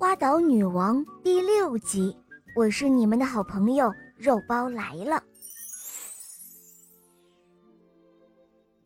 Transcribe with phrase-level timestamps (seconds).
[0.00, 2.16] 花岛女王第六集，
[2.56, 5.22] 我是你们的好朋友肉包来了。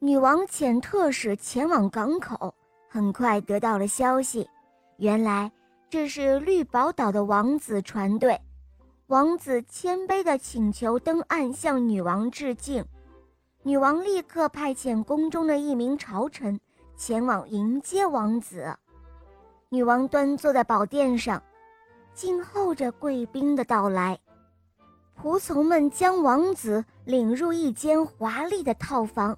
[0.01, 2.53] 女王遣特使前往港口，
[2.89, 4.51] 很快得到了消息，
[4.97, 5.53] 原来
[5.89, 8.37] 这是绿宝岛的王子船队。
[9.07, 12.85] 王子谦卑地请求登岸向女王致敬，
[13.62, 16.59] 女王立刻派遣宫中的一名朝臣
[16.96, 18.77] 前往迎接王子。
[19.75, 21.43] 女王端坐在宝殿上，
[22.14, 24.16] 静候着贵宾的到来。
[25.20, 29.37] 仆从们将王子领入一间华丽的套房。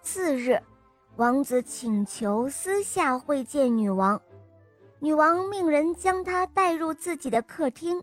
[0.00, 0.58] 次日，
[1.16, 4.18] 王子请求私下会见女王，
[5.00, 8.02] 女王命人将他带入自己的客厅。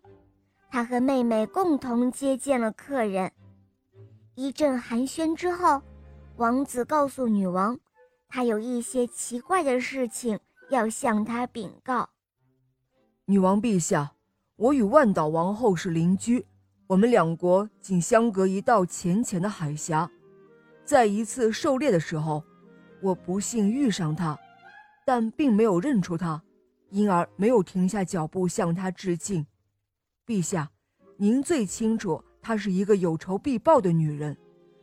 [0.69, 3.31] 他和妹妹共同接见了客人。
[4.35, 5.81] 一阵寒暄之后，
[6.37, 7.79] 王子告诉女王，
[8.29, 10.39] 他有一些奇怪的事情。
[10.69, 12.09] 要向他禀告，
[13.25, 14.13] 女王陛下，
[14.55, 16.43] 我与万岛王后是邻居，
[16.87, 20.09] 我们两国仅相隔一道浅浅的海峡。
[20.83, 22.43] 在一次狩猎的时候，
[22.99, 24.37] 我不幸遇上他，
[25.05, 26.41] 但并没有认出他，
[26.89, 29.45] 因而没有停下脚步向他致敬。
[30.25, 30.71] 陛下，
[31.17, 34.35] 您最清楚，她是一个有仇必报的女人，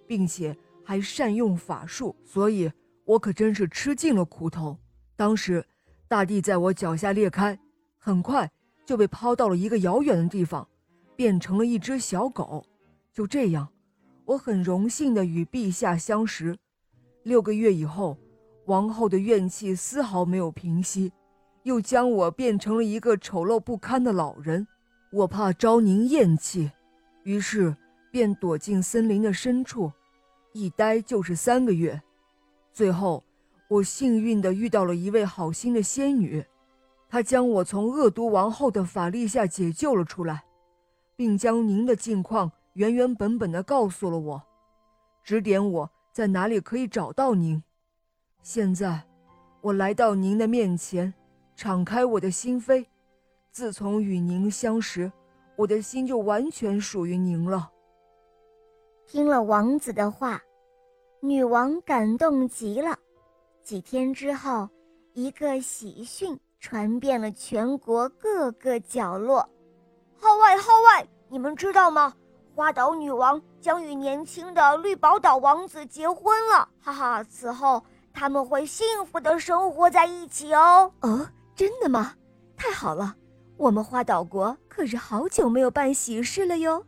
[0.07, 2.71] 并且还善用法术，所以
[3.05, 4.79] 我可真是吃尽了苦头。
[5.17, 5.67] 当时。
[6.13, 7.59] 大地在我脚下裂开，
[7.97, 8.51] 很快
[8.85, 10.69] 就被抛到了一个遥远的地方，
[11.17, 12.63] 变成了一只小狗。
[13.15, 13.67] 就这样，
[14.27, 16.55] 我很荣幸地与陛下相识。
[17.23, 18.19] 六个月以后，
[18.67, 21.11] 王后的怨气丝毫没有平息，
[21.63, 24.69] 又将我变成了一个丑陋不堪的老人。
[25.13, 26.71] 我怕招您厌弃，
[27.23, 27.75] 于是
[28.11, 29.91] 便躲进森林的深处，
[30.53, 32.03] 一待就是三个月。
[32.71, 33.25] 最后。
[33.73, 36.45] 我幸运地遇到了一位好心的仙女，
[37.09, 40.45] 她将我从恶毒王后的法力下解救了出来，
[41.17, 44.43] 并将您的近况原原本本地告诉了我，
[45.25, 47.63] 指点我在哪里可以找到您。
[48.43, 49.05] 现在，
[49.63, 51.15] 我来到您的面前，
[51.57, 52.85] 敞开我的心扉。
[53.51, 55.11] 自从与您相识，
[55.57, 57.71] 我的心就完全属于您了。
[59.07, 60.43] 听了王子的话，
[61.21, 62.99] 女王感动极了。
[63.63, 64.69] 几天之后，
[65.15, 69.49] 一个喜讯传遍了全国各个角落。
[70.17, 71.07] 号外号外！
[71.29, 72.13] 你们知道吗？
[72.55, 76.69] 花岛女王将与年轻的绿宝岛王子结婚了！
[76.81, 80.93] 哈哈，此后他们会幸福的生活在一起哦。
[81.01, 82.15] 哦，真的吗？
[82.57, 83.17] 太好了！
[83.57, 86.85] 我们花岛国可是好久没有办喜事了哟。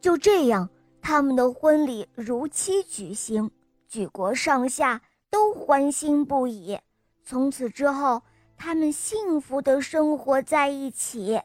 [0.00, 0.68] 就这样，
[1.02, 3.50] 他们的婚礼如期举行，
[3.86, 5.02] 举国上下。
[5.30, 6.78] 都欢欣不已。
[7.22, 8.22] 从此之后，
[8.56, 11.40] 他们幸福的生活在一起。